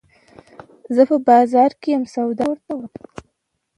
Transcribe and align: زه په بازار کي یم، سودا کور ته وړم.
زه 0.95 1.01
په 1.09 1.15
بازار 1.27 1.71
کي 1.81 1.89
یم، 1.93 2.03
سودا 2.13 2.47
کور 2.49 2.57
ته 2.65 2.71
وړم. 2.77 2.91